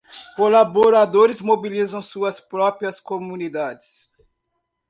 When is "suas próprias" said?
2.01-2.99